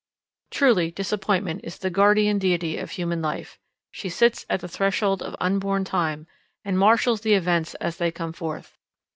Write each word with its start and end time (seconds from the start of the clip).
Truly 0.49 0.89
disappointment 0.89 1.61
is 1.63 1.77
the 1.77 1.91
guardian 1.91 2.39
deity 2.39 2.75
of 2.79 2.89
human 2.89 3.21
life; 3.21 3.59
she 3.91 4.09
sits 4.09 4.47
at 4.49 4.59
the 4.59 4.67
threshold 4.67 5.21
of 5.21 5.35
unborn 5.39 5.83
time, 5.83 6.25
and 6.65 6.75
marshals 6.75 7.21
the 7.21 7.35
events 7.35 7.75
as 7.75 7.97
they 7.97 8.09
come 8.11 8.33
forth. 8.33 8.79